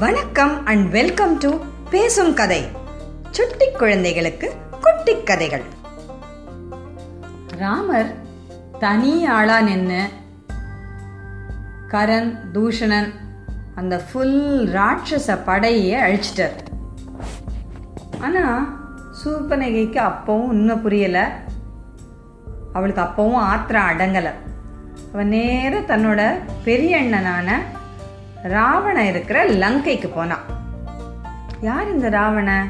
வணக்கம் 0.00 0.66
and 0.66 0.90
welcome 0.90 1.38
to 1.38 1.58
பேசும் 1.90 2.34
கதை. 2.34 2.68
சுட்டி 3.30 3.72
குழந்தைகளுக்கு 3.72 4.52
குட்டி 4.80 5.22
கதைகள். 5.22 5.62
ராமர் 7.46 8.14
தனி 8.78 9.26
ஆளா 9.26 9.60
நின்று 9.60 10.08
கரண் 11.88 12.38
தூஷணன் 12.52 13.12
அந்த 13.74 14.02
ஃபுல் 14.12 14.68
ராட்சச 14.74 15.38
படையை 15.44 16.00
அழிச்சிட்டார். 16.00 16.56
ஆனா 18.20 18.74
சூர்பனகைக்கு 19.24 19.98
அப்பவும் 19.98 20.48
இன்னும் 20.48 20.82
புரியல. 20.82 21.40
அவளுக்கு 22.72 23.02
அப்பவும் 23.02 23.34
ஆத்திரம் 23.34 23.88
அடங்கலை. 23.88 24.32
அவன் 25.12 25.28
நேர 25.28 25.80
தன்னோட 25.80 26.38
பெரிய 26.64 27.00
அண்ணனான 27.00 27.52
ராவணன் 28.42 29.06
இருக்கிற 29.06 29.48
லங்கைக்கு 29.48 30.10
போனான் 30.14 30.44
யார் 31.60 31.92
இந்த 31.92 32.08
ராவணன்? 32.08 32.68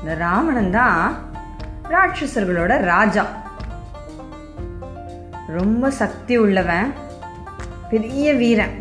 இந்த 0.00 0.14
ராவணன் 0.14 0.70
தான் 0.70 1.14
ராட்சசர்களோட 1.90 2.80
ராஜா. 2.80 3.26
ரொம்ப 5.46 5.90
சக்தி 5.90 6.36
உள்ளவன் 6.36 6.92
பெரிய 7.90 8.32
வீரன். 8.32 8.74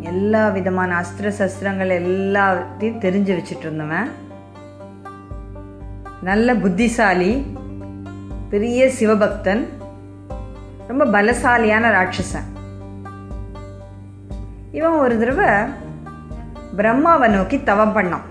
எல்லா 0.00 0.48
விதமான 0.48 1.00
அஸ்திர 1.00 1.28
சஸ்திரங்கள் 1.28 2.02
எல்லாத்தையும் 2.02 3.02
தெரிஞ்சு 3.04 3.38
வச்சுட்டு 3.38 3.66
இருந்தவன். 3.66 4.10
நல்ல 6.22 6.54
புத்திசாலி 6.54 7.56
பெரிய 8.50 8.86
சிவபக்தன் 8.86 9.68
ரொம்ப 10.86 11.04
பலசாலியான 11.04 11.90
ராட்சசன். 11.98 12.51
இவன் 14.76 15.00
ஒரு 15.04 15.14
தடவை 15.20 15.48
பிரம்மாவை 16.78 17.26
நோக்கி 17.34 17.56
தவம் 17.70 17.94
பண்ணான். 17.96 18.26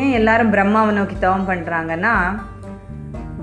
ஏன் 0.00 0.12
எல்லாரும் 0.18 0.52
பிரம்மாவை 0.54 0.92
நோக்கி 0.98 1.16
தவம் 1.24 1.48
பண்ணுறாங்கன்னா 1.48 2.12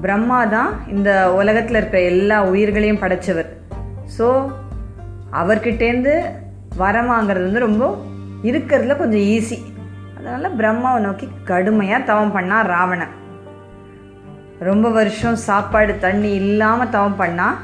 பிரம்மா 0.04 0.40
தான் 0.54 0.72
இந்த 0.94 1.10
உலகத்தில் 1.40 1.78
இருக்கிற 1.80 2.00
எல்லா 2.14 2.38
உயிர்களையும் 2.52 3.02
படைச்சவர். 3.04 3.50
ஸோ 4.16 4.28
அவர்கிட்டேருந்து 5.42 6.16
வரம் 6.82 7.12
வாங்குறது 7.14 7.46
வந்து 7.48 7.66
ரொம்ப 7.68 7.84
இருக்கிறதுல 8.50 8.96
கொஞ்சம் 9.02 9.28
ஈஸி 9.36 9.58
அதனால் 10.16 10.58
பிரம்மாவை 10.62 11.00
நோக்கி 11.06 11.28
கடுமையாக 11.52 12.08
தவம் 12.10 12.34
பண்ணான் 12.38 12.70
ராவணன். 12.74 13.14
ரொம்ப 14.70 14.90
வருஷம் 14.98 15.38
சாப்பாடு 15.48 15.94
தண்ணி 16.08 16.32
இல்லாமல் 16.42 16.92
தவம் 16.96 17.20
பண்ணால் 17.22 17.62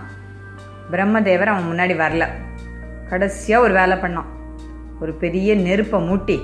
பிரம்மதேவர் 0.93 1.51
அவன் 1.53 1.69
முன்னாடி 1.71 1.95
வரல. 2.03 2.25
கடைசியாக 3.11 3.65
ஒரு 3.65 3.73
வேலை 3.79 3.95
பண்ணான். 4.03 4.29
ஒரு 5.01 5.11
பெரிய 5.23 5.49
நெருப்பை 5.67 5.99
மூட்டி 6.07 6.37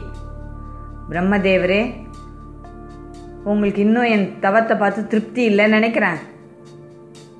பிரம்மதேவரே 1.09 1.81
உங்களுக்கு 3.51 3.81
இன்னும் 3.87 4.11
என் 4.13 4.27
தவத்தை 4.45 4.75
பார்த்து 4.77 5.01
திருப்தி 5.11 5.41
இல்லைன்னு 5.49 5.77
நினைக்கிறேன். 5.77 6.19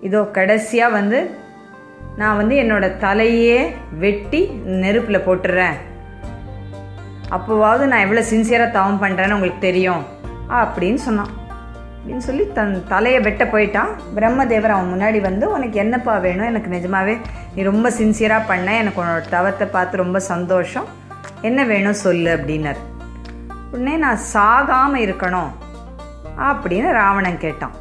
இதோ 0.08 0.20
கடைசியாக 0.38 0.96
வந்து 0.98 1.20
நான் 2.20 2.40
வந்து 2.40 2.56
என்னோட 2.64 2.86
தலையே 3.04 3.58
வெட்டி 4.04 4.42
நெருப்பில் 4.84 5.26
போட்டுடுறேன் 5.28 5.78
அப்போவாவது 7.36 7.86
நான் 7.92 8.06
எவ்வளோ 8.06 8.24
சின்சியராக 8.34 8.76
தவம் 8.78 9.02
பண்ணுறேன்னு 9.04 9.38
உங்களுக்கு 9.38 9.62
தெரியும் 9.68 10.04
அப்படின்னு 10.60 11.02
சொன்னான். 11.08 11.34
அப்படின்னு 12.06 12.26
சொல்லி 12.26 12.44
தன் 12.58 12.74
தலையை 12.88 13.20
வெட்ட 13.26 13.44
போயிட்டான் 13.52 13.92
பிரம்மதேவர் 14.16 14.74
அவன் 14.74 14.90
முன்னாடி 14.92 15.20
வந்து 15.22 15.46
உனக்கு 15.52 15.78
என்னப்பா 15.84 16.18
வேணும்? 16.26 16.50
எனக்கு 16.52 16.70
நிஜமாவே 16.74 17.14
நீ 17.56 17.62
ரொம்ப 17.68 17.88
சின்சியராக 18.00 18.48
பண்ண. 18.50 18.68
எனக்கு 18.82 19.00
உன்னோட 19.02 19.22
தவத்தை 19.30 19.66
பார்த்து 19.76 20.02
ரொம்ப 20.02 20.20
சந்தோஷம். 20.28 20.86
என்ன 21.42 21.64
வேணும் 21.72 21.98
சொல்லு 22.04 22.30
அப்படின்னார். 22.36 22.82
உடனே 23.72 23.96
நான் 24.04 24.20
சாகாமல் 24.34 25.04
இருக்கணும் 25.06 25.50
அப்படின்னு 26.50 26.92
ராவணன் 27.00 27.40
கேட்டான். 27.46 27.74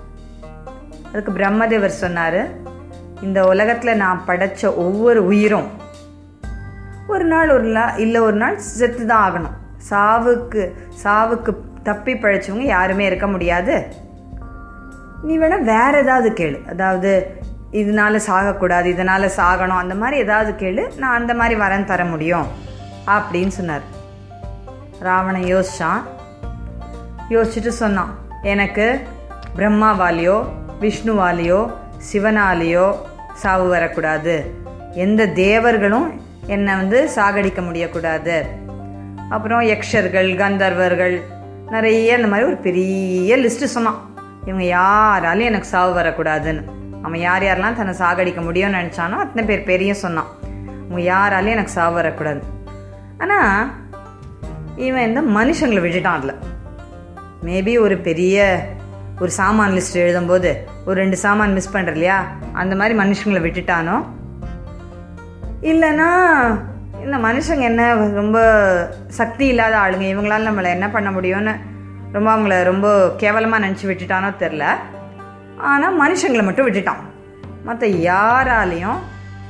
அதுக்கு 1.10 1.34
பிரம்மதேவர் 1.38 2.00
சொன்னார் 2.02 2.40
இந்த 3.26 3.42
உலகத்தில் 3.52 4.00
நான் 4.04 4.22
படைச்ச 4.26 4.62
ஒவ்வொரு 4.84 5.22
உயிரும் 5.32 5.68
ஒரு 7.14 7.26
நாள் 7.32 7.52
ஒரு 7.56 7.68
நாள் 7.76 8.00
இல்லை 8.04 8.22
ஒரு 8.28 8.38
நாள் 8.44 8.56
செத்து 8.78 9.04
தான் 9.12 9.24
ஆகணும். 9.26 9.58
சாவுக்கு 9.90 10.64
சாவுக்கு 11.04 11.54
தப்பி 11.90 12.14
பழைச்சவங்க 12.14 12.66
யாருமே 12.76 13.06
இருக்க 13.10 13.28
முடியாது. 13.34 13.76
நீ 15.26 15.38
வேணால் 15.38 15.62
வேறு 15.62 15.98
ஏதாவது 15.98 16.30
கேளு. 16.30 16.68
அதாவது 16.68 17.40
இதனால் 17.70 18.24
சாகக்கூடாது 18.26 18.84
இதனால் 18.84 19.34
சாகணும் 19.36 19.82
அந்த 19.82 19.94
மாதிரி 19.94 20.16
ஏதாவது 20.16 20.50
கேளு. 20.52 20.98
நான் 20.98 21.18
அந்த 21.18 21.34
மாதிரி 21.34 21.54
வரன் 21.60 21.86
தர 21.86 22.04
முடியும் 22.04 22.46
அப்படின்னு 23.06 23.48
சொன்னார். 23.48 23.86
ராவணன் 25.00 25.48
யோசித்தான் 25.54 26.02
யோசிச்சுட்டு 27.28 27.68
சொன்னான் 27.68 28.12
எனக்கு 28.42 29.00
பிரம்மாவாலேயோ 29.56 30.44
விஷ்ணுவாலேயோ 30.80 31.70
சிவனாலேயோ 32.12 32.96
சாவு 33.34 33.68
வரக்கூடாது. 33.68 34.54
எந்த 34.92 35.26
தேவர்களும் 35.26 36.20
என்னை 36.46 36.74
வந்து 36.74 37.08
சாகடிக்க 37.16 37.60
முடியக்கூடாது. 37.68 38.36
அப்புறம் 39.30 39.60
யக்ஷர்கள் 39.60 40.30
கந்தர்வர்கள் 40.42 41.20
நிறைய 41.70 42.16
இந்த 42.16 42.28
மாதிரி 42.28 42.48
ஒரு 42.48 42.56
பெரிய 42.56 43.36
லிஸ்ட்டு 43.36 43.74
சொன்னான். 43.76 44.13
இவங்க 44.44 44.64
யாராலையும் 44.78 45.50
எனக்கு 45.50 45.68
சாவு 45.74 45.92
வரக்கூடாதுன்னு. 46.00 46.64
அவன் 47.02 47.20
யார் 47.20 47.42
யாரெல்லாம் 47.42 47.78
தன்னை 47.78 47.94
சாகடிக்க 47.98 48.40
முடியும்னு 48.48 48.78
நினச்சானோ 48.80 49.16
அத்தனை 49.24 49.44
பேர் 49.48 49.68
பெரிய 49.70 49.94
சொன்னான். 49.94 50.30
அவங்க 50.88 51.02
யாராலையும் 51.12 51.56
எனக்கு 51.56 51.76
சாவு 51.78 51.94
வரக்கூடாது 51.94 52.42
ஆனால் 53.18 53.70
இவன் 54.76 55.06
இந்த 55.08 55.20
மனுஷங்களை 55.38 55.82
விட்டுட்டான் 55.84 56.18
அதில். 56.18 56.38
மேபி 57.44 57.72
ஒரு 57.80 57.96
பெரிய 57.98 58.36
ஒரு 59.20 59.30
சாமான் 59.30 59.72
லிஸ்ட் 59.72 59.98
எழுதும்போது 60.04 60.50
ஒரு 60.84 60.96
ரெண்டு 61.00 61.16
சாமான் 61.16 61.52
மிஸ் 61.52 61.74
பண்ணுற 61.74 61.92
இல்லையா? 61.98 62.18
அந்த 62.52 62.74
மாதிரி 62.76 62.94
மனுஷங்களை 62.98 63.40
விட்டுட்டானோ? 63.46 63.96
இல்லைன்னா 65.62 66.08
இந்த 67.04 67.16
மனுஷங்க 67.26 67.64
என்ன 67.70 67.94
ரொம்ப 67.94 68.38
சக்தி 69.06 69.46
இல்லாத 69.46 69.76
ஆளுங்க. 69.76 70.06
இவங்களால 70.14 70.48
நம்மளை 70.48 70.70
என்ன 70.76 70.88
பண்ண 70.90 71.10
முடியும்னு 71.10 71.54
ரொம்ப 72.14 72.28
அவங்கள 72.34 72.56
ரொம்ப 72.70 72.86
கேவலமாக 73.22 73.64
நினச்சி 73.64 73.86
விட்டுட்டானோ 73.88 74.28
தெரில 74.42 74.64
ஆனால் 75.70 75.98
மனுஷங்களை 76.02 76.42
மட்டும் 76.46 76.66
விட்டுட்டான். 76.66 77.02
மற்ற 77.66 77.86
யாராலையும் 78.10 79.00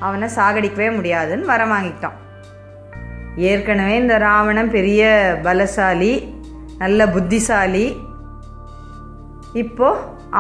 அவனை 0.07 0.27
சாகடிக்கவே 0.37 0.89
முடியாதுன்னு 0.97 1.51
வர 1.53 1.63
வாங்கிக்கிட்டான். 1.73 2.19
ஏற்கனவே 3.51 3.95
இந்த 4.03 4.17
ராவணன் 4.27 4.75
பெரிய 4.77 5.03
பலசாலி 5.47 6.13
நல்ல 6.83 7.07
புத்திசாலி. 7.15 7.87
இப்போ 9.63 9.89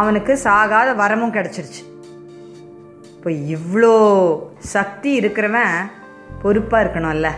அவனுக்கு 0.01 0.33
சாகாத 0.45 0.89
வரமும் 1.03 1.35
கிடச்சிருச்சு. 1.37 1.83
இப்போ 3.17 3.31
இவ்வளோ 3.57 3.95
சக்தி 4.75 5.11
இருக்கிறவன் 5.21 5.75
பொறுப்பாக 6.43 6.85
இருக்கணும்ல. 6.85 7.29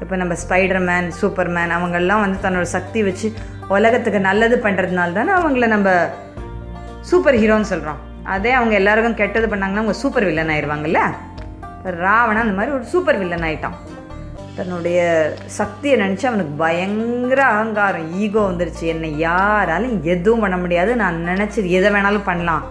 இப்போ 0.00 0.16
நம்ம 0.16 0.34
ஸ்பைடர்மேன் 0.42 1.08
சூப்பர்மேன் 1.20 1.72
அவங்கெல்லாம் 1.76 2.20
வந்து 2.20 2.48
தன்னோட 2.48 2.66
சக்தி 2.76 3.02
வச்சு 3.02 3.32
உலகத்துக்கு 3.68 4.20
நல்லது 4.20 4.56
பண்ணுறதுனால 4.64 5.12
தானே 5.12 5.32
அவங்கள 5.38 5.66
நம்ம 5.66 5.88
சூப்பர் 7.00 7.34
ஹீரோன்னு 7.34 7.70
சொல்கிறோம் 7.72 8.00
அதே 8.22 8.50
அவங்க 8.52 8.74
எல்லாருக்கும் 8.74 9.14
கெட்டது 9.14 9.46
பண்ணாங்கன்னா 9.46 9.82
அவங்க 9.82 9.92
சூப்பர் 9.92 10.24
வில்லன் 10.24 10.48
ஆயிடுவாங்கல்ல? 10.48 11.00
ராவணன் 11.84 12.42
அந்த 12.42 12.54
மாதிரி 12.54 12.74
ஒரு 12.74 12.84
சூப்பர் 12.84 13.18
வில்லன் 13.18 13.46
ஆயிட்டான். 13.48 13.76
தன்னுடைய 14.56 14.98
சக்தியை 15.46 15.94
நினச்சி 16.00 16.26
அவனுக்கு 16.26 16.52
பயங்கர 16.64 17.44
அகங்காரம் 17.44 18.08
ஈகோ 18.12 18.40
வந்துருச்சு. 18.40 18.84
என்னை 18.92 19.18
யாராலும் 19.18 20.04
எதுவும் 20.04 20.40
பண்ண 20.40 20.56
முடியாது. 20.56 20.96
நான் 20.96 21.24
நினச்சது 21.26 21.68
எதை 21.78 21.90
வேணாலும் 21.92 22.28
பண்ணலாம். 22.30 22.64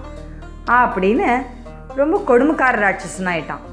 அப்படின்னு 0.82 1.30
ரொம்ப 1.96 2.24
கொடுமைக்கார 2.28 2.76
ராட்சசன் 2.86 3.32
ஆயிட்டான் 3.34 3.64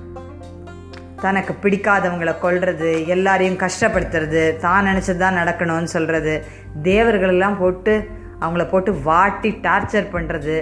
தனக்கு 1.22 1.52
பிடிக்காதவங்களை 1.62 2.34
கொல்றது 2.43 3.06
எல்லாரையும் 3.14 3.61
கஷ்டப்படுத்துறது 3.64 4.56
தான் 4.64 4.87
நினச்சது 4.88 5.16
தான் 5.16 5.38
நடக்கணும்னு 5.40 5.90
சொல்கிறது 5.94 6.34
தேவர்களெல்லாம் 6.82 7.58
போட்டு 7.58 7.94
அவங்கள 8.40 8.64
போட்டு 8.70 8.93
வாட்டி 9.08 9.50
டார்ச்சர் 9.66 10.12
பண்ணுறது 10.14 10.56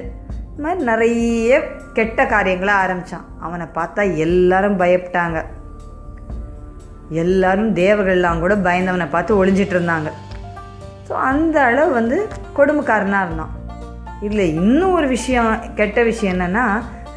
இது 0.52 0.62
மாதிரி 0.64 0.84
நிறைய 0.84 1.60
கெட்ட 1.94 2.26
காரியங்களை 2.26 2.74
ஆரம்பித்தான் 2.74 3.28
அவனை 3.40 3.66
பார்த்தா 3.76 4.02
எல்லாரும் 4.16 4.80
பயப்பட்டாங்க. 4.82 5.38
எல்லாரும் 7.22 7.74
தேவர்கள்லாம் 7.74 8.40
கூட 8.40 8.54
பயந்தவனை 8.54 9.06
பார்த்து 9.06 9.44
ஒளிஞ்சிட்டு 9.44 9.74
இருந்தாங்க. 9.76 10.10
ஸோ 11.08 11.12
அந்த 11.30 11.64
அளவு 11.64 11.90
வந்து 11.92 12.18
கொடுமைக்காரனாக 12.58 13.26
இருந்தான். 13.26 13.54
இதில் 14.26 14.44
இன்னும் 14.60 14.96
ஒரு 14.98 15.08
விஷயம் 15.08 15.50
கெட்ட 15.74 16.02
விஷயம் 16.02 16.34
என்னென்னா 16.34 16.66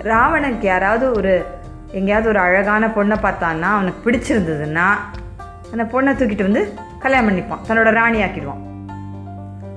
ராவணனுக்கு 0.10 0.66
யாராவது 0.74 1.12
ஒரு 1.12 1.34
எங்கேயாவது 1.96 2.30
ஒரு 2.30 2.40
அழகான 2.40 2.88
பொண்ணை 2.88 3.16
பார்த்தான்னா 3.24 3.62
அவனுக்கு 3.62 4.12
பிடிச்சிருந்ததுன்னா 4.12 4.86
அந்த 5.72 5.84
பொண்ணை 5.84 6.16
தூக்கிட்டு 6.16 6.42
வந்து 6.42 6.74
கல்யாணம் 7.00 7.30
பண்ணிப்பான். 7.30 7.58
தன்னோட 7.68 7.90
ராணி 7.92 8.24
ஆக்கிடுவான். 8.24 8.64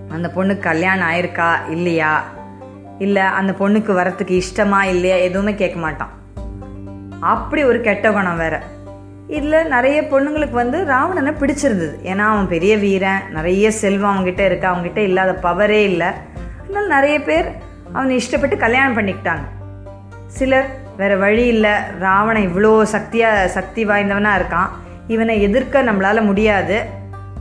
அந்த 0.08 0.30
பொண்ணுக்கு 0.36 0.58
கல்யாணம் 0.58 1.08
ஆயிருக்கா? 1.08 1.68
இல்லையா? 1.70 2.24
இல்லை 2.98 3.22
அந்த 3.22 3.54
பொண்ணுக்கு 3.58 3.96
வரத்துக்கு 3.96 4.42
இஷ்டமா 4.42 4.82
இல்லையா? 4.82 5.16
எதுவுமே 5.16 5.54
கேட்க 5.54 5.78
மாட்டான். 5.78 6.08
அப்படி 7.20 7.64
ஒரு 7.64 7.80
கெட்ட 7.80 8.10
குணம் 8.10 8.36
வேற. 8.36 8.62
இதில் 9.28 9.68
நிறைய 9.68 10.02
பொண்ணுங்களுக்கு 10.02 10.50
வந்து 10.50 10.84
ராவணனை 10.84 11.32
பிடிச்சிருந்தது. 11.32 11.94
ஏன்னா 12.04 12.18
அவன் 12.18 12.48
பெரிய 12.48 12.76
வீரன் 12.76 13.20
நிறைய 13.32 13.70
செல்வம் 13.70 14.16
அவங்ககிட்ட 14.16 14.38
இருக்கு. 14.38 14.68
அவங்ககிட்ட 14.68 14.96
இல்லாத 14.96 15.38
பவரே 15.42 15.82
இல்லை. 15.82 16.06
அதனால 16.64 16.86
நிறைய 16.86 17.22
பேர் 17.22 17.52
அவனை 17.92 18.16
இஷ்டப்பட்டு 18.16 18.56
கல்யாணம் 18.56 18.96
பண்ணிக்கிட்டாங்க. 18.96 19.46
சிலர் 20.26 20.86
வேற 21.00 21.12
வழி 21.22 21.44
இல்லை. 21.54 21.74
ராவணன் 22.04 22.46
இவ்வளோ 22.48 22.70
சக்தியாக 22.94 23.48
சக்தி 23.56 23.82
வாய்ந்தவனாக 23.90 24.38
இருக்கான். 24.40 24.70
இவனை 25.14 25.34
எதிர்க்க 25.48 25.82
நம்மளால 25.88 26.24
முடியாது. 26.30 26.78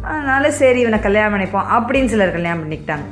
அதனால 0.09 0.51
சரி 0.59 0.79
இவனை 0.83 0.99
கல்யாணம் 1.05 1.33
பண்ணிப்போம் 1.33 1.71
அப்படின்னு 1.77 2.11
சிலர் 2.13 2.35
கல்யாணம் 2.35 2.61
பண்ணிக்கிட்டாங்க. 2.63 3.07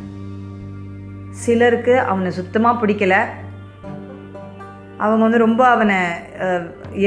சிலருக்கு 1.44 1.96
அவனை 2.12 2.30
சுத்தமாக 2.38 2.80
பிடிக்கல. 2.82 3.16
அவங்க 5.04 5.22
வந்து 5.26 5.46
ரொம்ப 5.46 5.62
அவனை 5.76 5.98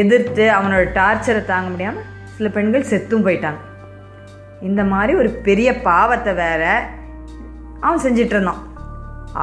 எதிர்த்து 0.02 0.44
அவனோட 0.56 0.82
டார்ச்சரை 0.98 1.42
தாங்க 1.44 1.68
முடியாமல் 1.74 2.08
சில 2.34 2.48
பெண்கள் 2.56 2.90
செத்தும் 2.90 3.24
போயிட்டாங்க. 3.26 3.60
இந்த 4.68 4.82
மாதிரி 4.92 5.12
ஒரு 5.22 5.30
பெரிய 5.46 5.68
பாவத்தை 5.88 6.32
வேற 6.42 6.62
அவன் 7.84 8.04
செஞ்சிட்ருந்தான் 8.04 8.62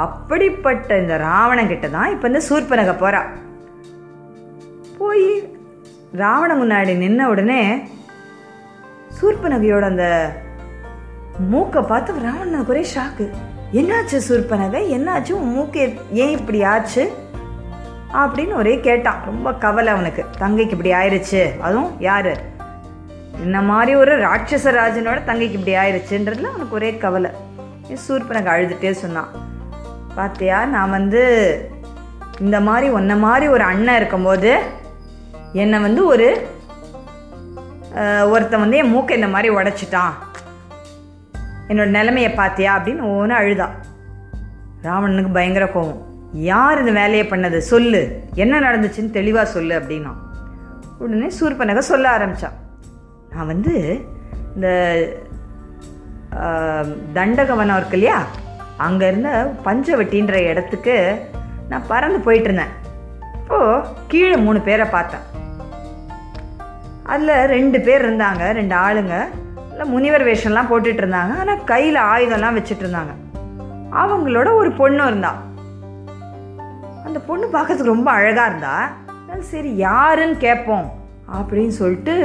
அப்படிப்பட்ட 0.03 0.97
இந்த 1.01 1.15
ராவணன் 1.27 1.71
கிட்ட 1.73 1.87
தான் 1.97 2.11
இப்போ 2.13 2.27
இந்த 2.31 2.41
சூர்பனக 2.49 2.93
போகிறான் 3.01 3.29
ராவண 6.15 6.55
முன்னாடி 6.55 6.87
நின்ன 6.87 7.23
உடனே 7.23 7.87
சூர்பனகையோட 9.21 9.81
அந்த 9.81 10.31
மூக்கை 11.49 11.81
பார்த்து 11.81 12.13
ராவணனுக்கு 12.13 12.67
ஒரே 12.67 12.85
ஷாக்கு 12.95 13.29
என்னாச்சு 13.73 14.21
சூர்பனகை 14.29 14.81
என்னாச்சு 14.95 15.31
உன் 15.31 15.53
மூக்கு? 15.53 15.93
ஏன் 16.11 16.37
இப்படி 16.37 16.63
ஆச்சு? 16.63 17.13
அப்படின்னு 18.13 18.53
ஒரே 18.53 18.79
கேட்டான். 18.79 19.21
ரொம்ப 19.25 19.53
கவலை 19.53 19.93
அவனுக்கு. 19.93 20.25
தங்கைக்கு 20.39 20.69
இப்படி 20.69 20.91
ஆயிடுச்சு 20.91 21.59
அதுவும் 21.59 21.91
யாரு? 21.99 22.35
இந்த 23.43 23.61
மாதிரி 23.61 23.95
ஒரு 23.95 24.17
ராட்சச 24.17 24.71
ராஜனோட 24.71 25.19
தங்கைக்கு 25.27 25.57
இப்படி 25.57 25.75
ஆயிடுச்சுன்றதுல 25.75 26.43
அவனுக்கு 26.43 26.75
ஒரே 26.75 26.97
கவலை. 26.97 27.31
சூர்பனகை 28.07 28.51
அழுதுட்டே 28.55 28.91
சொன்னான். 28.91 29.27
பார்த்தியா 30.17 30.65
நான் 30.65 30.89
வந்து 30.89 31.23
இந்த 32.39 32.59
மாதிரி 32.59 32.89
உன்ன 32.89 33.15
மாதிரி 33.15 33.47
ஒரு 33.47 33.63
அண்ணன் 33.63 33.95
இருக்கும்போது 33.95 34.83
என்னை 35.61 35.79
வந்து 35.79 36.01
ஒரு 36.05 36.27
ஒருத்தன் 38.31 38.63
வந்து 38.63 38.77
என் 38.77 38.89
மூக்கை 38.93 39.15
இந்த 39.17 39.27
மாதிரி 39.33 39.49
உடைச்சிட்டான். 39.55 40.13
என்னோட 41.67 41.91
நிலைமையை 41.97 42.31
பார்த்தியா 42.31 42.71
அப்படின்னு 42.77 43.03
ஒவ்வொன்று 43.09 43.35
அழுதா. 43.41 43.67
ராவணனுக்கு 44.83 45.33
பயங்கர 45.33 45.65
கோவம். 45.65 46.01
யார் 46.51 46.79
இந்த 46.79 46.91
வேலையை 46.99 47.25
பண்ணது? 47.29 47.57
சொல்லு. 47.71 48.01
என்ன 48.43 48.59
நடந்துச்சுன்னு 48.59 49.15
தெளிவாக 49.17 49.53
சொல்லு 49.55 49.73
அப்படின்னா. 49.79 50.13
உடனே 50.99 51.29
சூர்பனக 51.39 51.77
சொல்ல 51.91 52.09
ஆரம்பித்தான் 52.09 52.57
நான் 53.31 53.49
வந்து 53.53 53.73
இந்த 54.55 54.69
தண்டகவனம் 57.17 57.77
இருக்கு 57.79 57.97
இல்லையா? 57.99 58.19
அங்கே 58.87 59.07
இருந்த 59.07 59.29
பஞ்சவட்டின்ற 59.65 60.33
இடத்துக்கு 60.51 60.95
நான் 61.69 61.87
பறந்து 61.93 62.19
போயிட்டு 62.19 62.49
இருந்தேன். 62.49 62.73
இப்போது 63.39 63.87
கீழே 64.07 64.35
மூணு 64.47 64.59
பேரை 64.67 64.87
பார்த்தேன். 64.97 65.33
அதில் 67.11 67.33
ரெண்டு 67.53 67.79
பேர் 67.87 68.03
இருந்தாங்க 68.07 68.43
ரெண்டு 68.59 68.75
ஆளுங்க. 68.85 69.15
இல்லை 69.71 69.85
முனிவர் 69.93 70.25
வேஷம்லாம் 70.27 70.69
போட்டுட்டு 70.71 71.01
இருந்தாங்க 71.03 71.33
ஆனால் 71.41 71.63
கையில் 71.71 71.99
ஆயுதம்லாம் 72.13 72.57
வச்சுட்டு 72.57 72.83
இருந்தாங்க 72.85 73.13
அவங்களோட 74.01 74.49
ஒரு 74.61 74.71
பொண்ணு 74.79 75.03
இருந்தா. 75.09 75.31
அந்த 77.05 77.19
பொண்ணு 77.27 77.45
பார்க்கறதுக்கு 77.53 77.93
ரொம்ப 77.95 78.09
அழகாக 78.11 78.49
இருந்தா. 78.49 78.75
சரி 79.51 79.71
யாருன்னு 79.75 80.37
கேட்போம் 80.37 80.85
அப்படின்னு 81.37 81.73
சொல்லிட்டு 81.81 82.15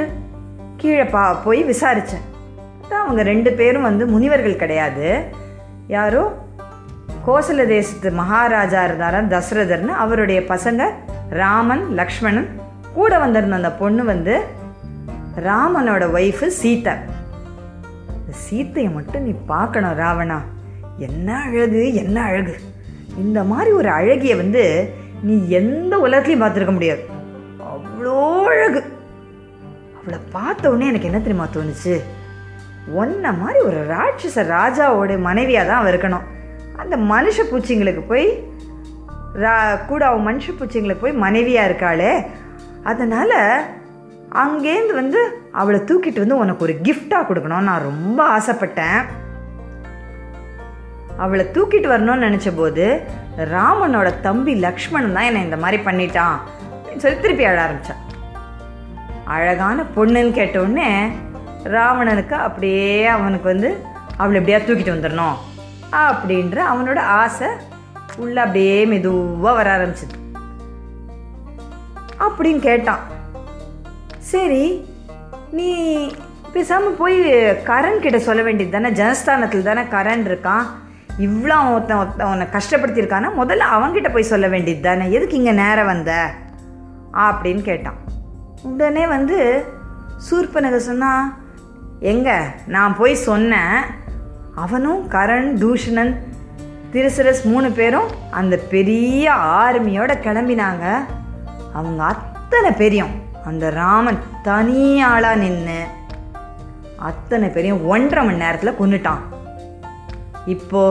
கீழே 0.76 1.04
பா 1.14 1.22
போய் 1.46 1.60
விசாரித்தேன் 1.64 2.26
அவங்க 3.02 3.22
ரெண்டு 3.22 3.50
பேரும் 3.58 3.86
வந்து 3.88 4.04
முனிவர்கள் 4.06 4.62
கிடையாது. 4.62 5.08
யாரோ? 5.96 6.22
கோசல 7.26 7.66
தேசத்து 7.66 8.08
மகாராஜா 8.20 8.80
இருந்தாராம் 8.84 9.30
தசரதர்னு. 9.34 9.92
அவருடைய 10.04 10.40
பசங்க 10.52 10.82
ராமன் 11.42 11.84
லக்ஷ்மணன் 12.00 12.48
கூட 12.94 13.12
வந்திருந்த 13.24 13.56
அந்த 13.60 13.72
பொண்ணு 13.82 14.04
வந்து 14.04 14.34
ராமனோட 15.36 16.04
ஒய்ஃபு 16.16 16.50
சீத்தை. 16.62 16.94
சீத்தையை 18.44 18.92
மட்டும் 18.92 19.22
நீ 19.22 19.30
பார்க்கணும் 19.46 19.98
ராவணா. 19.98 20.38
என்ன 20.98 21.40
அழகு 21.40 21.94
என்ன 21.94 22.22
அழகு. 22.22 22.60
இந்த 23.18 23.44
மாதிரி 23.44 23.70
ஒரு 23.70 23.88
அழகிய 23.88 24.36
வந்து 24.36 24.94
நீ 25.22 25.48
எந்த 25.48 25.96
உலகத்துலையும் 25.96 26.42
பார்த்துருக்க 26.42 26.72
முடியாது. 26.72 27.02
அவ்வளோ 27.70 28.42
அழகு. 28.42 28.82
அவளை 30.00 30.18
பார்த்த 30.30 30.70
உடனே 30.70 30.86
எனக்கு 30.86 31.06
என்ன 31.06 31.18
தெரியுமா 31.18 31.46
தோணுச்சு? 31.54 32.00
ஒன்ன 33.00 33.38
மாதிரி 33.38 33.58
ஒரு 33.58 33.86
ராட்சச 33.90 34.42
ராஜாவோட 34.42 35.20
மனைவியாக 35.20 35.68
தான் 35.68 35.80
அவள் 35.80 35.98
இருக்கணும். 35.98 36.28
அந்த 36.76 36.96
மனுஷ 36.96 37.44
பூச்சிங்களுக்கு 37.50 38.02
போய் 38.08 38.48
ரா 39.34 39.86
கூட 39.86 40.06
அவன் 40.06 40.26
மனுஷ 40.28 40.40
பூச்சிங்களுக்கு 40.40 41.00
போய் 41.00 41.12
மனைவியாக 41.12 41.70
இருக்காளே. 41.70 42.26
அதனால் 42.82 43.64
அங்கேருந்து 44.34 44.94
வந்து 44.94 45.42
அவளை 45.52 45.80
தூக்கிட்டு 45.80 46.18
வந்து 46.18 46.36
உனக்கு 46.36 46.64
ஒரு 46.64 46.78
கிஃப்டாக 46.82 47.26
கொடுக்கணும் 47.28 47.60
நான் 47.60 47.82
ரொம்ப 47.82 48.38
ஆசைப்பட்டேன். 48.38 49.04
அவளை 51.18 51.44
தூக்கிட்டு 51.44 51.90
வரணும்னு 51.90 52.26
நினச்ச 52.26 52.52
போது 52.56 53.00
ராமனோட 53.38 54.20
தம்பி 54.20 54.54
லக்ஷ்மணன் 54.54 55.12
தான் 55.12 55.22
என்னை 55.22 55.42
இந்த 55.42 55.56
மாதிரி 55.56 55.82
பண்ணிட்டான். 55.82 56.36
அப்படின்னு 56.84 56.96
சொல்லி 56.96 57.20
திருப்பி 57.20 57.44
அழ 57.44 57.62
ஆரம்பித்தான் 57.62 58.08
அழகான 59.24 59.82
பொண்ணுன்னு 59.96 60.30
கேட்ட 60.30 60.60
ராவணனுக்கு 61.64 62.32
அப்படியே 62.32 63.06
அவனுக்கு 63.06 63.48
வந்து 63.48 63.84
அவளை 64.16 64.40
எப்படியா 64.40 64.58
தூக்கிட்டு 64.58 64.94
வந்துடணும்? 64.96 65.36
அப்படின்ற 65.92 66.62
அவனோட 66.72 66.98
ஆசை 66.98 67.48
உள்ள 68.16 68.40
அப்படியே 68.40 68.86
மெதுவாக 68.86 69.56
வர 69.56 69.76
ஆரம்பிச்சது. 69.76 70.38
அப்படின்னு 72.18 72.58
கேட்டான். 72.58 73.18
சரி 74.30 74.64
நீ 75.50 75.68
பேசாமல் 76.52 76.92
போய் 76.92 77.20
கரண் 77.64 78.00
கிட்ட 78.00 78.18
சொல்ல 78.18 78.42
வேண்டியது 78.42 78.80
தானே? 78.80 78.96
ஜனஸ்தானத்தில் 79.02 79.62
தானே 79.62 79.80
கரண் 79.80 80.26
இருக்கான். 80.28 80.66
இவ்வளோ 81.18 81.72
ஒருத்தன் 81.72 81.98
ஒருத்தன் 81.98 82.26
உன்னை 82.26 82.46
கஷ்டப்படுத்தியிருக்கானா 82.46 83.28
முதல்ல 83.38 83.62
அவன்கிட்ட 83.76 84.12
போய் 84.12 84.22
சொல்ல 84.22 84.48
வேண்டியது 84.48 84.82
தானே. 84.82 85.12
எதுக்கு 85.12 85.36
இங்கே 85.36 85.52
நேரம் 85.52 85.86
வந்த? 85.86 86.30
அப்படின்னு 87.14 87.62
கேட்டான். 87.62 87.96
உடனே 88.62 89.06
வந்து 89.06 89.64
சூர்பனக 90.30 90.76
சொன்னா 90.76 91.38
எங்க 92.00 92.46
நான் 92.66 92.96
போய் 92.96 93.14
சொன்னேன். 93.14 93.80
அவனும் 94.54 95.10
கரண் 95.10 95.56
தூஷணன் 95.58 96.16
திருசரஸ் 96.92 97.44
மூணு 97.44 97.70
பேரும் 97.70 98.08
அந்த 98.30 98.56
பெரிய 98.56 99.32
ஆர்மியோட 99.32 100.12
கிளம்பினாங்க. 100.24 101.04
அவங்க 101.74 102.04
அத்தனை 102.04 102.70
பெரியும் 102.70 103.28
அந்த 103.44 103.70
ராமன் 103.70 104.18
தனியாளா 104.44 105.36
நின்று 105.36 105.80
அத்தனை 106.96 107.48
பேரையும் 107.48 107.86
ஒன்றரை 107.86 108.24
மணி 108.24 108.36
நேரத்தில் 108.36 108.78
கொன்னுட்டான். 108.80 109.22
இப்போ 110.46 110.82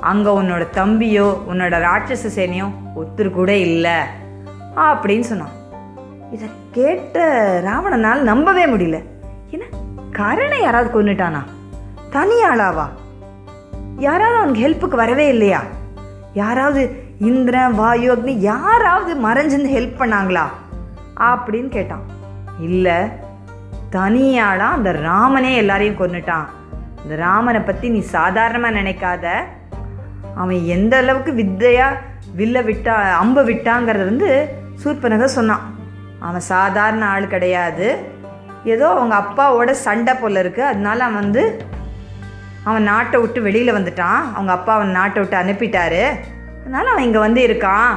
அங்கே 0.00 0.30
உன்னோட 0.30 0.64
தம்பியோ 0.74 1.26
உன்னோட 1.50 1.74
ராட்சச 1.86 2.30
சேனையோ 2.34 2.66
ஒத்துரு 2.96 3.30
கூட 3.30 3.56
இல்லை 3.56 3.98
அப்படின்னு 4.76 5.26
சொன்னான். 5.30 5.54
இதை 6.32 6.48
கேட்ட 6.70 7.16
ராவணனால் 7.64 8.28
நம்பவே 8.30 8.66
முடியல. 8.66 8.98
என்ன? 9.50 9.64
கரணை 10.12 10.60
யாராவது 10.60 10.90
கொன்னுட்டானா? 10.94 11.42
தனியாளாவா 12.12 12.86
யாராவது 13.98 14.38
அவனுக்கு 14.38 14.64
ஹெல்ப்புக்கு 14.64 14.96
வரவே 14.96 15.28
இல்லையா? 15.28 15.62
யாராவது 16.34 16.82
இந்திரன் 17.18 17.74
வாயு 17.74 18.14
அக்னி 18.14 18.34
யாராவது 18.50 19.12
மறைஞ்சிருந்து 19.28 19.74
ஹெல்ப் 19.76 20.00
பண்ணாங்களா? 20.02 20.44
அப்படின்னு 21.16 21.68
கேட்டான். 21.68 22.04
இல்லை 22.60 22.98
தனியாளா 23.96 24.68
அந்த 24.76 24.92
ராமனே 24.92 25.54
எல்லாரையும் 25.54 26.00
கொண்டுட்டான் 26.00 26.46
இந்த 27.02 27.16
ராமனை 27.16 27.60
பற்றி 27.60 27.88
நீ 27.88 27.98
சாதாரணமாக 27.98 28.76
நினைக்காத. 28.80 29.26
அவன் 30.34 30.60
எந்த 30.66 30.96
அளவுக்கு 30.96 31.32
வித்தையாக 31.32 32.00
வில்ல 32.36 32.58
விட்டா 32.68 32.94
அம்பை 33.22 33.42
விட்டாங்கிறது 33.50 34.04
வந்து 34.04 34.30
சூர்பனக 34.84 35.24
சொன்னான். 35.24 35.64
அவன் 36.20 36.40
சாதாரண 36.40 37.06
ஆள் 37.06 37.32
கிடையாது. 37.34 37.88
ஏதோ 38.64 38.86
அவங்க 38.88 39.14
அப்பாவோட 39.22 39.70
சண்டை 39.70 40.14
போல 40.14 40.38
இருக்கு. 40.38 40.64
அதனால 40.64 41.04
அவன் 41.04 41.22
வந்து 41.22 41.66
அவன் 42.64 42.82
நாட்டை 42.82 43.20
விட்டு 43.20 43.42
வெளியில் 43.42 43.76
வந்துட்டான். 43.76 44.20
அவங்க 44.34 44.52
அப்பா 44.52 44.74
அவன் 44.74 44.96
நாட்டை 44.98 45.22
விட்டு 45.22 45.36
அனுப்பிட்டாரு. 45.42 46.04
அதனால 46.60 46.90
அவன் 46.90 47.02
இங்கே 47.02 47.18
வந்து 47.18 47.40
இருக்கான். 47.48 47.94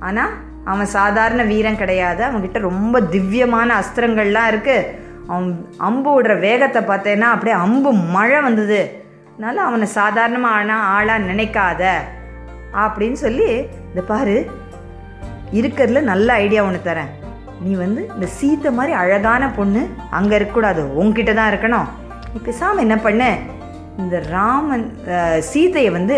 ஆனால் 0.00 0.34
அவன் 0.70 0.88
சாதாரண 0.98 1.42
வீரன் 1.52 1.80
கிடையாது. 1.82 2.22
அவன்கிட்ட 2.28 2.58
ரொம்ப 2.70 3.00
திவ்யமான 3.14 3.68
அஸ்திரங்கள்லாம் 3.80 4.50
இருக்குது 4.52 4.86
அவன் 5.30 5.48
அம்பு 5.88 6.10
விடுற 6.16 6.34
வேகத்தை 6.46 6.80
பார்த்தேன்னா 6.90 7.28
அப்படியே 7.34 7.56
அம்பு 7.66 7.90
மழை 8.16 8.40
வந்தது. 8.48 8.80
அதனால 9.32 9.62
அவனை 9.68 9.86
சாதாரணமாக 10.00 10.78
ஆளாக 10.96 11.26
நினைக்காத 11.30 11.82
அப்படின்னு 12.84 13.18
சொல்லி 13.24 13.48
இந்த 13.90 14.02
பாரு 14.12 14.36
இருக்கிறதுல 15.58 16.02
நல்ல 16.12 16.28
ஐடியா 16.44 16.62
ஒன்று 16.68 16.80
தரேன். 16.86 17.12
நீ 17.64 17.72
வந்து 17.82 18.02
இந்த 18.14 18.26
சீத்தை 18.36 18.70
மாதிரி 18.78 18.92
அழகான 19.02 19.42
பொண்ணு 19.58 19.82
அங்கே 20.18 20.34
இருக்கக்கூடாது. 20.38 20.82
உங்ககிட்ட 21.00 21.32
தான் 21.38 21.50
இருக்கணும். 21.52 21.88
நீ 22.32 22.52
சாமி 22.60 22.84
என்ன 22.86 22.96
பண்ணு? 23.06 23.30
இந்த 24.02 24.16
ராமன் 24.36 24.84
சீத்தையை 25.00 25.42
சீதையை 25.50 25.90
வந்து 25.98 26.16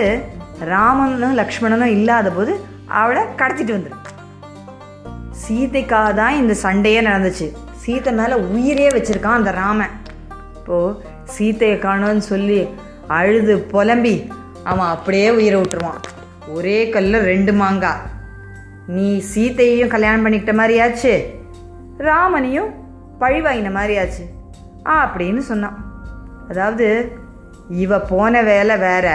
ராமனும் 0.72 1.38
லக்ஷ்மணனும் 1.40 1.94
இல்லாத 1.96 2.28
போது 2.36 2.52
அவளை 3.00 3.22
கடத்திட்டு 3.40 3.76
வந்துடும் 3.76 4.04
சீதைக்காக 5.42 6.10
தான் 6.20 6.38
இந்த 6.40 6.54
சண்டையே 6.64 7.00
நடந்துச்சு. 7.08 7.46
சீத்தை 7.82 8.12
மேலே 8.20 8.36
உயிரே 8.54 8.88
வச்சுருக்கான் 8.96 9.38
அந்த 9.40 9.50
ராமன். 9.60 9.94
இப்போது 10.58 10.96
சீத்தையை 11.34 11.76
காணோன்னு 11.86 12.24
சொல்லி 12.32 12.60
அழுது 13.18 13.54
புலம்பி 13.72 14.16
அவன் 14.70 14.92
அப்படியே 14.94 15.28
உயிரை 15.38 15.58
விட்டுருவான். 15.60 16.00
ஒரே 16.54 16.78
கல்ல 16.94 17.18
ரெண்டு 17.32 17.52
மாங்காய் 17.60 18.04
நீ 18.96 19.08
சீத்தையையும் 19.32 19.92
கல்யாணம் 19.94 20.24
பண்ணிக்கிட்ட 20.24 20.54
மாதிரியாச்சு? 20.60 21.12
ராமனையும் 22.08 22.70
பழிவாங்கின 23.20 23.70
மாதிரியாச்சு. 23.78 24.24
ஆ 24.88 24.94
அப்படின்னு 25.06 25.42
சொன்னான். 25.50 25.78
அதாவது 26.50 26.88
இவ 27.84 27.98
போன 28.12 28.42
வேலை 28.50 28.76
வேற. 28.86 29.06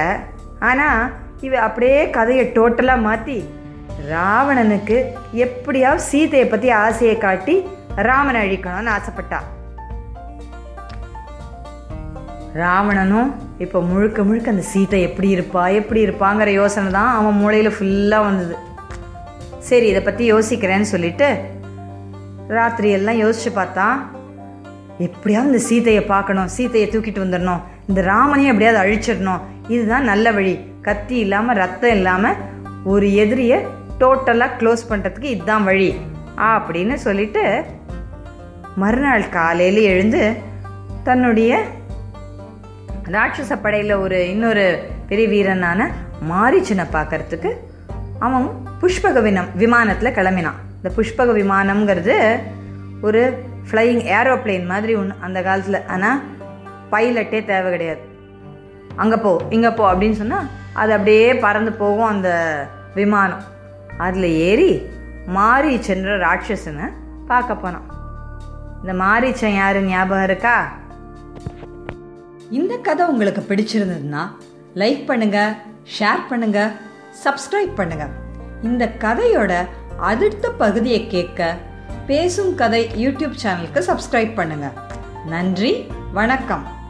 ஆனால் 0.70 1.12
இவ 1.48 1.54
அப்படியே 1.68 2.00
கதையை 2.18 2.46
டோட்டலாக 2.56 3.06
மாற்றி 3.08 3.38
ராவணனுக்கு 4.10 4.98
எப்படியாவது 5.34 6.02
சீதையை 6.02 6.48
பற்றி 6.48 6.70
ஆசையை 6.70 7.18
காட்டி 7.18 7.56
ராமனை 8.08 8.40
அழிக்கணும்னு 8.46 8.92
ஆசைப்பட்டா. 8.98 9.40
ராவணனும் 12.54 13.30
இப்போ 13.58 13.82
முழுக்க 13.82 14.24
முழுக்க 14.24 14.50
அந்த 14.50 14.62
சீதை 14.62 15.02
எப்படி 15.02 15.30
இருப்பா 15.36 15.74
எப்படி 15.74 16.06
இருப்பாங்கிற 16.06 16.52
யோசனை 16.54 16.92
தான் 16.92 17.12
அவன் 17.18 17.40
மூளையில் 17.42 17.76
ஃபுல்லாக 17.78 18.28
வந்தது. 18.28 18.56
சரி 19.60 19.88
இதை 19.88 20.02
பற்றி 20.04 20.24
யோசிக்கிறேன்னு 20.34 20.92
சொல்லிட்டு 20.94 21.30
ராத்திரி 22.48 22.90
எல்லாம் 22.90 23.22
யோசிச்சு 23.24 23.52
பார்த்தான் 23.60 23.98
எப்படியாவது 24.98 25.50
இந்த 25.50 25.62
சீதையை 25.68 26.02
பார்க்கணும் 26.06 26.50
சீதையை 26.56 26.88
தூக்கிட்டு 26.90 27.24
வந்துடணும் 27.26 27.62
இந்த 27.88 28.02
ராமனையும் 28.02 28.52
எப்படியாவது 28.54 28.84
அழிச்சிடணும் 28.84 29.44
இதுதான் 29.68 30.04
நல்ல 30.04 30.32
வழி. 30.32 30.56
கத்தி 30.82 31.16
இல்லாமல் 31.16 31.56
ரத்தம் 31.56 31.96
இல்லாமல் 31.98 32.40
ஒரு 32.86 33.14
எதிரியை 33.14 33.58
டோட்டலாக 34.02 34.58
க்ளோஸ் 34.60 34.84
பண்ணுறதுக்கு 34.90 35.30
இதுதான் 35.36 35.68
வழி. 35.70 35.90
அப்படின்னு 36.52 36.96
சொல்லிட்டு 37.06 37.44
மறுநாள் 38.82 39.26
காலையில் 39.38 39.82
எழுந்து 39.92 40.22
தன்னுடைய 41.08 41.52
ராட்சச 43.16 43.54
படையில் 43.64 43.94
ஒரு 44.04 44.18
இன்னொரு 44.34 44.66
பெரிய 45.10 45.28
வீரனான 45.34 45.88
மாரிச்சனை 46.32 46.86
பார்க்கறதுக்கு 46.96 47.52
அவன் 48.26 48.46
புஷ்பக 48.82 49.22
வினம் 49.28 49.50
விமானத்தில் 49.62 50.16
கிளம்பினான். 50.18 50.60
இந்த 50.78 50.90
புஷ்பக 50.98 51.32
விமானம்ங்கிறது 51.40 52.16
ஒரு 53.08 53.22
ஃப்ளையிங் 53.68 54.04
ஏரோப்ளேன் 54.18 54.70
மாதிரி 54.72 54.94
ஒன்று 55.00 55.22
அந்த 55.26 55.40
காலத்தில். 55.48 55.88
ஆனால் 55.94 56.22
பைலட்டே 56.94 57.40
தேவை 57.52 57.70
கிடையாது. 57.74 58.04
அங்கே 59.02 59.18
போ 59.26 59.32
இங்கே 59.56 59.72
போ 59.80 59.84
அப்படின்னு 59.92 60.20
சொன்னால் 60.22 60.48
அது 60.82 60.92
அப்படியே 60.98 61.28
பறந்து 61.46 61.72
போகும் 61.82 62.12
அந்த 62.14 62.30
விமானம். 63.00 63.44
அதில் 63.98 64.24
ஏறி 64.24 64.90
மாரீச்சன்ற 65.36 66.18
ராட்சசனை 66.26 66.88
பார்க்க 67.28 67.56
போனான். 67.56 67.90
இந்த 68.82 68.94
மாரீச்சன் 69.06 69.56
யாரு 69.56 69.82
ஞாபகம் 69.82 70.24
இருக்கா? 70.24 70.72
இந்த 72.50 72.78
கதை 72.78 73.06
உங்களுக்கு 73.06 73.42
பிடிச்சிருந்ததுன்னா 73.42 74.24
லைக் 74.76 75.06
பண்ணுங்க 75.06 75.56
ஷேர் 76.00 76.28
பண்ணுங்க 76.30 76.72
சப்ஸ்கிரைப் 77.24 77.76
பண்ணுங்க. 77.76 78.08
இந்த 78.64 78.86
கதையோட 79.00 79.68
அடுத்த 79.98 80.50
பகுதியை 80.50 81.08
கேட்க 81.08 81.56
பேசும் 82.06 82.56
கதை 82.56 82.90
யூடியூப் 82.96 83.36
சேனலுக்கு 83.44 83.82
சப்ஸ்கிரைப் 83.90 84.36
பண்ணுங்க. 84.36 84.72
நன்றி 85.26 85.88
வணக்கம். 86.14 86.81